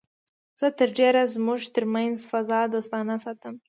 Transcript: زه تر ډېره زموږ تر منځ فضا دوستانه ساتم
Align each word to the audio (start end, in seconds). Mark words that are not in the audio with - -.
زه 0.59 0.67
تر 0.79 0.89
ډېره 0.99 1.21
زموږ 1.33 1.59
تر 1.75 1.83
منځ 1.93 2.15
فضا 2.31 2.61
دوستانه 2.73 3.15
ساتم 3.23 3.53